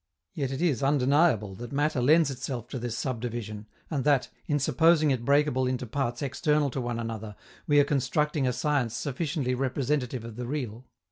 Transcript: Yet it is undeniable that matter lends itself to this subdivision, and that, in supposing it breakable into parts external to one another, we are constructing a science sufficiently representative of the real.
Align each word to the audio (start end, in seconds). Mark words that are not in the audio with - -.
Yet 0.33 0.49
it 0.49 0.63
is 0.63 0.81
undeniable 0.81 1.53
that 1.53 1.71
matter 1.71 2.01
lends 2.01 2.31
itself 2.31 2.67
to 2.69 2.79
this 2.79 2.97
subdivision, 2.97 3.67
and 3.91 4.03
that, 4.03 4.29
in 4.47 4.57
supposing 4.57 5.11
it 5.11 5.23
breakable 5.23 5.67
into 5.67 5.85
parts 5.85 6.23
external 6.23 6.71
to 6.71 6.81
one 6.81 6.99
another, 6.99 7.35
we 7.67 7.79
are 7.79 7.83
constructing 7.83 8.47
a 8.47 8.51
science 8.53 8.97
sufficiently 8.97 9.53
representative 9.53 10.25
of 10.25 10.37
the 10.37 10.47
real. 10.47 10.87